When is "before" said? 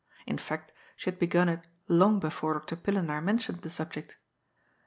2.19-2.55